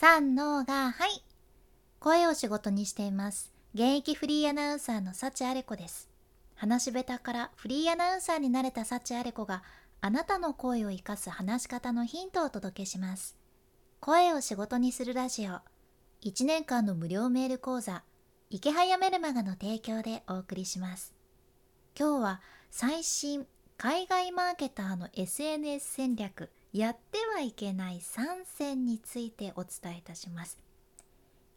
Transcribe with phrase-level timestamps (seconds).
[0.00, 1.22] 三のがはい。
[1.98, 3.52] 声を仕事にしています。
[3.74, 6.08] 現役フリーアナウンサーの幸あれ子です。
[6.54, 9.62] 話し下手からフリーアナウンサーになれた幸あれ子が
[10.00, 13.36] あなたの声を生かす話し方のヒントをお届けします。
[14.00, 15.58] 声を仕事にするラジオ。
[16.26, 18.02] 1年間の無料メール講座。
[18.48, 21.12] 池早メルマガの提供でお送りします。
[21.94, 22.40] 今日は
[22.70, 23.46] 最新
[23.76, 26.48] 海外マーケターの SNS 戦略。
[26.72, 30.58] やってはいけない3選についてお伝えいたします。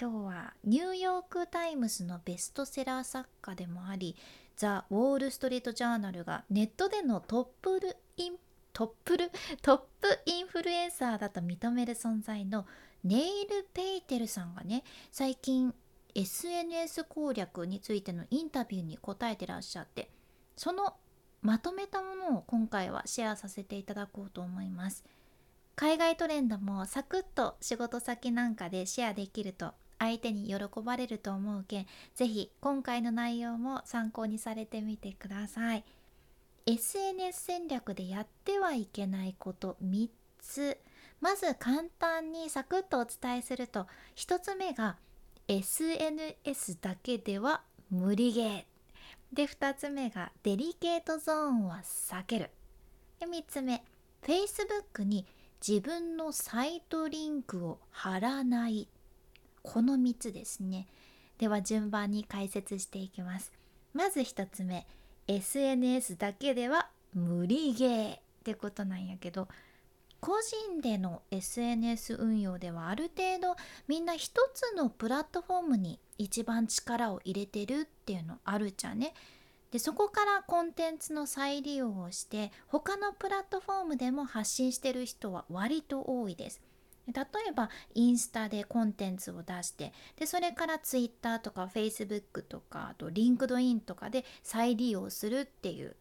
[0.00, 4.16] 今日はニューヨーク・タイムズのベストセラー作家でもあり
[4.56, 8.36] ザ・ウォール・ストリート・ジャーナルがネットでのトップルイン
[8.72, 9.30] トップル
[9.62, 12.66] トップインフルエンサーだと認める存在の
[13.04, 15.72] ネイル・ペイテルさんがね最近
[16.12, 20.10] SNS 攻略についてのインタビューに答えてらっしゃって
[20.56, 20.94] その
[21.44, 25.04] まとめたものを今回はシェアさせていただこうと思います。
[25.76, 35.84] 海外トレンドもサクッと仕事先なんかでシェアできると相手に喜ばれると思うけんぜひ今回の内容も参考にされてみてください。
[36.66, 40.08] SNS 戦略でやってはいけないこと3
[40.40, 40.78] つ。
[41.20, 44.96] まず簡単にサクッとお伝えすると1つ目が
[45.46, 48.73] SNS だけでは無理ゲー。
[49.34, 52.50] で2つ目がデリケートゾーンは避ける。
[53.20, 53.84] で3つ目
[54.22, 55.26] Facebook に
[55.66, 58.88] 自分のサイトリンクを貼らない。
[59.62, 60.86] この3つですね。
[61.38, 63.52] では順番に解説していきます。
[63.92, 64.86] まず1つ目
[65.26, 68.16] SNS だけでは無理ゲー。
[68.16, 69.48] ってことなんやけど
[70.20, 73.56] 個人での SNS 運用ではある程度
[73.88, 79.14] みんな一つのプラットフォームに一番力を入れてるっていうのあるじゃんね。
[79.70, 86.62] でそこからコンテンツの再利用をして他のプラットフォームでも発信してる人は割と多いです。
[87.08, 95.96] 例えばインスタでコンテンツを出してでそれからツイッターとかフェイスブックとかあと LinkedIn とかで再利用するっていう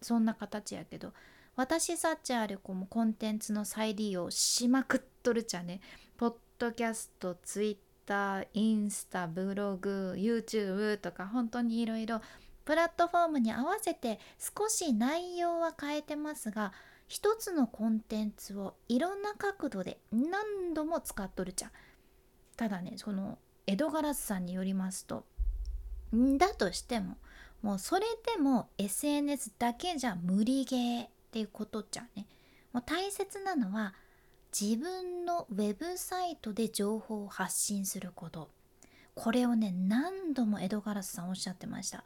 [0.00, 1.12] そんな形やけど
[1.58, 5.80] 私サッチャールコもコンテンツの再利用しまくっとるちゃね。
[6.16, 7.76] ポッドキャスト、ツイッ
[8.08, 12.22] ター、インスタ、ブログ、YouTube とか本当にいろいろ
[12.64, 16.72] プラットフォームに合わせて少し内容は変えてますが
[17.06, 21.70] 一つのコンテンツをいろんな角度で何度も使っとるちゃん。
[22.56, 25.24] ただねその江戸ガラスさんによりますと
[26.12, 27.18] だとしても
[27.62, 32.26] もうそれでも SNS だけじゃ無理ゲーっていうことじゃんね
[32.72, 33.94] もう大切なのは
[34.60, 38.48] 自分のウェブサイトで情報を発信すること。
[39.14, 42.04] これをね何度も江戸ガラスさんおっしゃってました。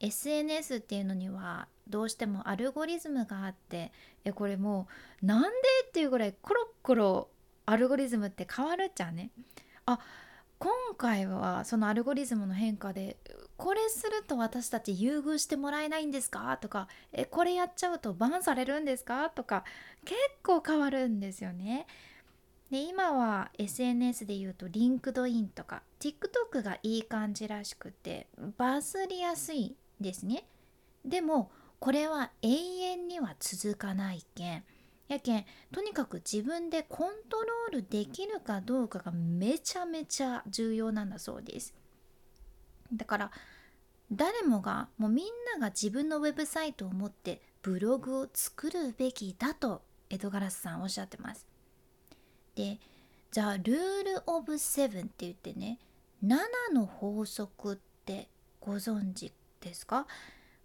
[0.00, 3.90] SNS っていうのにはどうしてもアルゴリズムがあって
[4.24, 4.86] えこれも
[5.22, 5.48] うなんで
[5.88, 7.28] っていうぐらいコロッコロ
[7.66, 9.30] アルゴリズムって変わるっちゃね。
[9.86, 9.98] あ
[10.58, 13.16] 今回はそのアルゴリズムの変化で
[13.56, 16.56] これすると私たち優遇してもらえないんですか？
[16.60, 19.30] とかえこれやっちゃうとバンされるんですか？
[19.30, 19.64] とか
[20.04, 21.86] 結構変わるんですよね。
[22.70, 28.26] で今は SNS で言うと LinkedIn とか TikTok がいい感じらしくて
[28.56, 30.44] バズりやすいですね。
[31.04, 34.64] でもこれは永遠には続かないけん。
[35.08, 41.74] やけんとにかく自分でコントロールできるかどうかがめちゃめちゃ重要なんだそうです。
[42.92, 43.30] だから
[44.10, 51.46] 誰もがもうみんなが自分のウェブサイトを持ってブログを作るべきだとエドガラスさんおっしゃってます。
[52.54, 52.78] で
[53.30, 55.78] じゃあルールオブセブンって言ってね
[56.24, 56.38] 7
[56.72, 58.28] の法則って
[58.60, 60.06] ご存知ですか？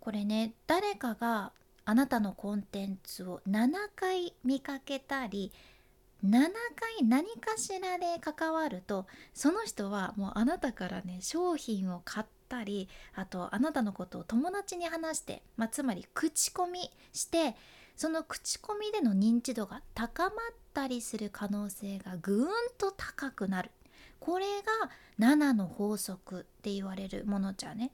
[0.00, 1.52] これね誰かが
[1.88, 5.52] あなたのコンテンツを7回見かけたり
[6.22, 6.30] 7
[7.00, 17.56] 回何かしらで関わるとその人はもうあなたからね商品を買ったりあとあなたのことを友達に話して、まあ、つまり口コミして
[17.96, 20.32] その口コミでの認知度が高まっ
[20.74, 23.70] たりする可能性がぐーんと高くなる。
[24.20, 24.44] これ
[25.18, 27.90] が7の法則って言われるものじゃね。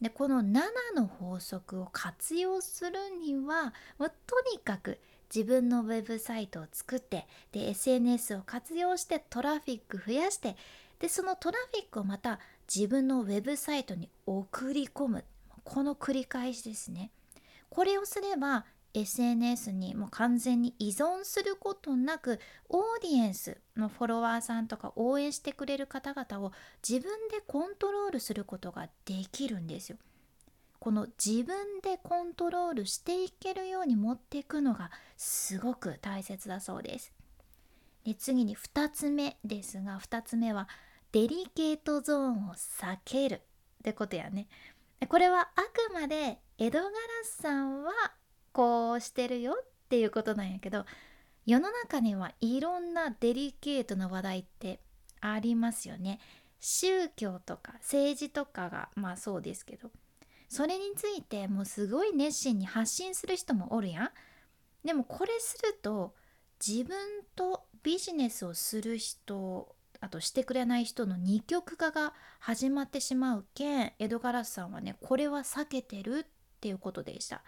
[0.00, 0.62] でこの7
[0.94, 5.00] の法則を活用するにはもうとにかく
[5.34, 10.56] 自分のウェブサイトを作ってで SNS を活用してトラフィック増やして
[10.98, 12.38] でそのトラフィックをまた
[12.72, 15.24] 自分のウェブサイトに送り込む。
[15.64, 17.10] この繰り返しですね。
[17.68, 18.64] これをすれば
[18.96, 22.40] SNS にもう完全に依存することなく
[22.70, 26.52] オーディエンスのフォロワーさんとか応援してくれる方々を
[26.86, 29.98] 自分でコントロールすることができるんですよ。
[30.78, 37.12] この自分でコントロールしていけるように持っていくのがすごく大切だそうです。
[38.04, 40.68] で次に2つ目ですが2つ目は
[41.12, 43.38] デリケートゾーンを避けるっ
[43.82, 44.46] てことやね
[45.08, 46.90] これはあくまで江戸ガラ
[47.24, 47.92] スさんは
[48.56, 50.86] こうしてるよっていうことなんやけど
[51.44, 54.80] 世の中にはいろんなデリケートな話題って
[55.20, 56.20] ありますよね。
[56.58, 59.90] 宗教とか政治とかがまあそうですけど
[60.48, 64.10] それについてもうすごい熱心に発信する人もおるやん。
[64.86, 66.14] でもこれすると
[66.66, 66.96] 自分
[67.34, 76.26] とビジネスをする人あとしてくれない人の二極化が始まってしまうけん江戸ガラスさんはねこれは避けてるっ
[76.60, 77.42] ていうことでした。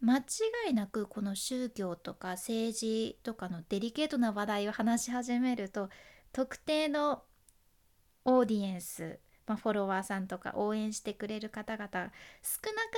[0.00, 0.22] 間違
[0.70, 5.88] いなくこの宗教とか政治とかのデリケートな話題を話し始めると
[6.32, 7.22] 特定の
[8.24, 12.10] オーディエンス、まあ、フォロワーさんとか応援してくれる方々少な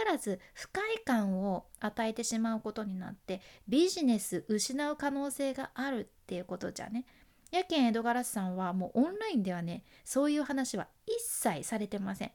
[0.04, 7.04] からず不快感を与えてしまうことになってビジネス失う可能性があるっていうことじゃね。
[7.50, 12.32] やけん江戸ガラスさんはもうオンラインではねそういう話は一切されてません。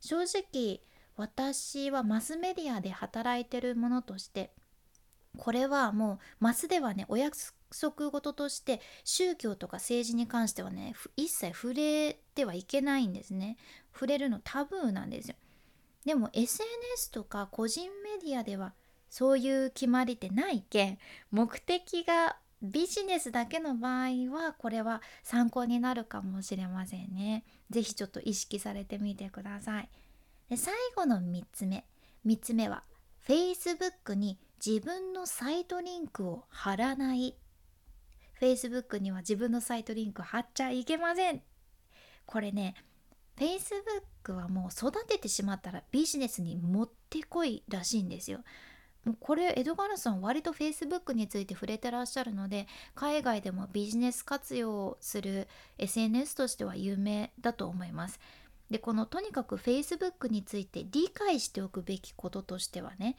[0.00, 0.80] 正直
[1.16, 4.50] 私はマスメディアで働いてるものとして
[5.36, 7.36] これはもうマスではねお約
[7.70, 13.56] 束事として宗教とか政治に関してはね一切触れてはいけないんですね。
[13.92, 15.36] 触れるのタブーなんですよ。
[16.04, 18.74] でも SNS とか個人メディアでは
[19.08, 20.98] そういう決まりってないけん
[21.30, 27.44] 目的がビジネスだけの場合はこれは参考になるかもしれませんね。
[27.70, 29.88] 是非ちょっと意識されてみてください。
[30.52, 31.86] で最後の3つ目。
[32.26, 32.82] 3つ目は
[33.26, 37.38] Facebook に自分のサイトリンクを貼らない。
[38.38, 41.40] Facebook には自分のサイトリンク貼っちゃいけません。
[42.26, 42.74] これね
[43.38, 48.40] Facebook はもう育ててしまったらビジネスにもってこいらしいんですよ。
[49.06, 58.20] もうこれエドガラさん割と Facebook について触れてらっしゃるので海外でもビジネス活用する SNS としては有名だと思います。
[58.72, 63.16] でこのとにかく Facebook について理解しておくべきこととしてはね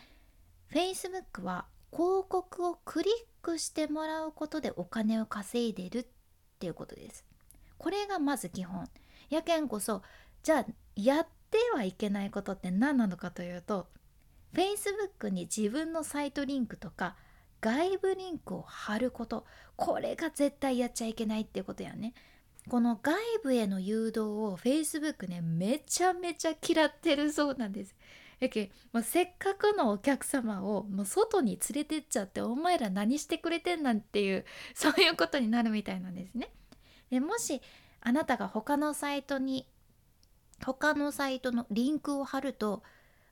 [0.72, 3.14] Facebook は広告をクリッ
[3.44, 6.06] クしてもらうことでお金を稼いでるっ
[6.58, 7.24] ていうことです。
[7.78, 8.90] これがまず基本。
[9.30, 10.02] やけんこそ
[10.42, 10.66] じゃあ
[10.96, 13.88] やってはいけないことって何なのかというと
[14.56, 17.16] Facebook に自分のサイトリンクとか
[17.62, 19.46] 外部リンクを貼ること。
[19.76, 22.16] これが絶対やっちゃいけないっていうことやね。
[22.70, 27.96] この外部への誘導を Facebook ねめちゃめちゃ嫌ってるそうなんです。
[28.44, 34.46] やけもうせっかくのお客様をもう外に連れてっちゃってお前ら何してくれてんなんていう
[34.76, 36.50] そういうことになるみたいなんですね。
[37.10, 37.62] でもし
[38.02, 39.68] あなたが他のサイトに
[40.64, 42.84] 他のサイトのリンクを貼ると、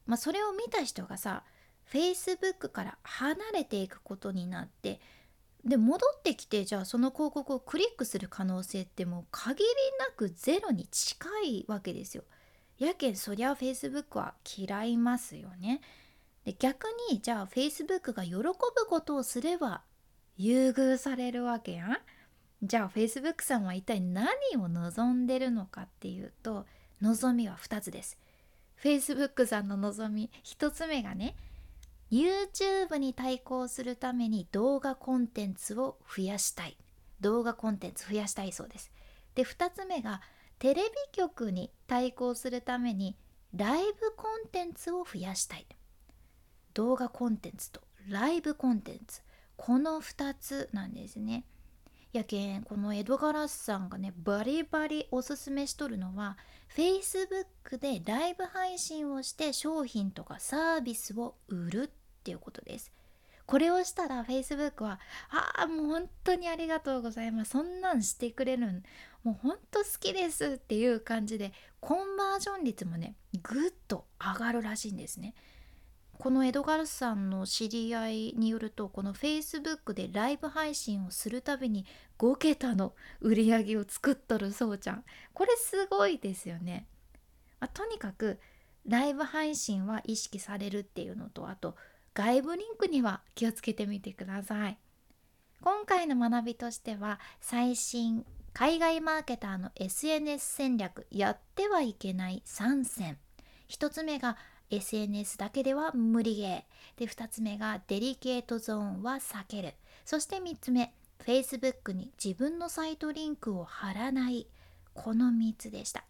[0.06, 1.44] まあ、それを見た人がさ
[1.92, 5.02] Facebook から離れていくことになって
[5.66, 9.70] で戻ってきてじゃあその広告をクリックする可能性ってもう限り
[10.00, 12.24] なくゼロに近いわけですよ。
[12.80, 15.82] やけんそりゃ Facebook は嫌いますよね。
[16.46, 18.54] で逆にじゃあ Facebook が喜ぶ
[18.90, 19.82] ことをすれば
[20.38, 21.98] 優遇されるわけやん。
[22.64, 24.28] じゃあ Facebook さんは一体何
[24.58, 26.66] を望んでるのかっていうと
[27.02, 28.18] 望みは2つです。
[28.84, 31.36] Facebook さんの望み1つ目がね
[32.12, 36.78] YouTube に対抗するために動画コンテンツを増やしたい。
[37.22, 38.92] 動画コンテンツ増やしたいそうです。
[39.34, 40.22] で2つ目が
[40.60, 43.16] テレビ局に対抗するために
[43.56, 45.66] ライブコンテンツを増やしたい。
[46.74, 49.22] 動画コンテンツとライブコンテンツ。
[49.56, 51.46] この2つなんですね。
[52.12, 56.38] やけんこのエドガラスさんがねバリバリおすすめしとるのは
[56.76, 61.92] Facebook でライブ配信をして商品とかサービスを売る
[62.22, 62.92] っていうことです。
[63.48, 65.00] これをしたら Facebook は
[65.30, 68.84] 「ああもう本当にありがとうございますそんなんしてくれるん
[69.24, 71.52] もう本当好きです」っていう感じで
[71.82, 75.34] コンバージョン率もねぐっと上がるらしいんですね。
[76.18, 81.88] このエドガルさんの知り合いによるとこの Facebook でライブ配信をするたびに
[82.20, 86.86] 5桁の売り上げを作っとるそうちゃんこれすごいですよね。
[87.60, 88.40] まあ、とにかく
[88.86, 91.76] ライブ配信は意識されるっていうのとあと
[92.14, 94.78] 外部リンクには気をつけてみてください。
[95.62, 103.18] 今回の学びとしては最新海外マーケターの SNS 戦略やってはいけない3選。
[103.70, 104.38] 1つ目が
[104.70, 107.00] SNS だけでは無理ゲー。
[107.00, 109.76] で2つ目がデリケートゾーンは避ける。
[110.04, 110.94] そして3つ目
[111.26, 114.48] Facebook に自分のサイトリンクを貼らない。
[114.94, 116.04] この3つでした。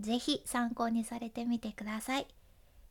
[0.00, 2.26] 是非参考にされてみてください。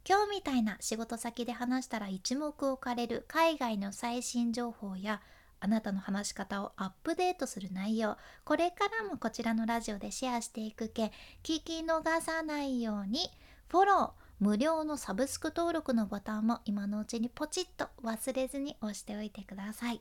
[0.09, 5.21] 今日みたいな仕事先で話したら一目置かれる海外の最新情報や
[5.59, 11.11] あなたの話し方をアップデートする内容これからもこちらのラジオでシェアしていくけ
[11.43, 13.19] 聞き逃さないように
[13.67, 19.99] フォロー無料のサブスク登録のボタンも今のうちにポチッと忘れずに押しておいてください。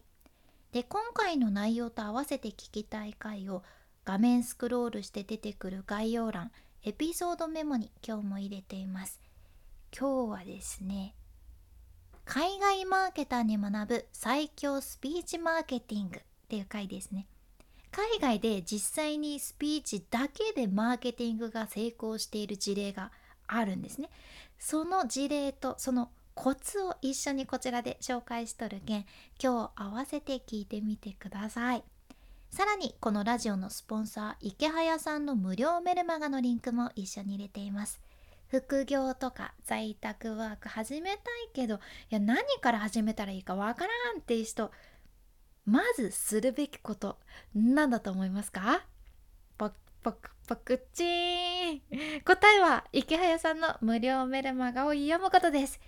[0.71, 3.65] で今回の内容と合わせて聞きたい回を
[4.05, 6.53] 画面スクロールして出てくる概要欄
[6.85, 9.26] エピソードメモに今日も入れています。
[9.99, 11.15] 今日はですね
[12.27, 17.27] 海外マーケターに学ぶ最強スピーチマーケティングっていう回ですね。
[17.93, 23.11] 海外で実際にスピーチだけでマーケティングが成功している事例が
[23.47, 24.11] あるんですね。
[24.59, 29.07] その事例とそのコツを一緒にこちらで紹介しとるけん
[29.43, 31.85] 今日合わせて聞いてみてください。
[32.51, 38.01] さらにこのラジオのスポンサー池早さんの無料メルマガのリンクも一緒に入れています。
[38.49, 41.23] 副業とか在宅ワーク始めたい
[41.53, 41.79] けどい
[42.11, 44.71] や何から始めたらいいかわからんっていう人
[45.65, 47.19] まずするべきこと
[47.55, 48.87] 何だと思いますか？
[49.59, 51.75] ポクポクポクチー。
[51.77, 51.81] ン
[52.25, 55.81] 答えは池早さんの無料メルマガを読むことです。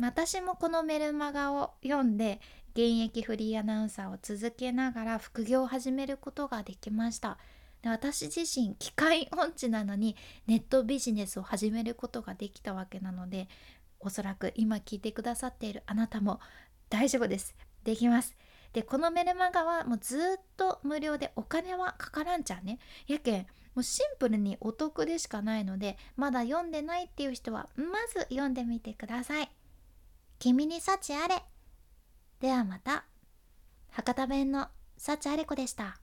[0.00, 2.40] 私もこのメルマガを読んで
[2.72, 7.36] 現役フリーアナウンサーを続けながら副業を始めることができました。
[7.82, 13.48] で私自身機械音痴なのにネットビジネスを始めることができたわけなので
[14.00, 16.40] おそらく今聞いてくださっているあなたも
[16.88, 17.54] 大丈夫です。
[17.84, 18.36] できます。
[18.72, 20.20] でこのメルマガはもうずっ
[20.56, 22.78] と無料でお金はかからんちゃうね。
[23.06, 29.50] やけんもうシンプルにお得でしかないのでまだ読んでないっていう人はまず読んでみてください。
[30.38, 31.42] 君に幸あれ。
[32.40, 33.04] ではまた。
[33.90, 36.00] 博多弁の幸あれ子でした。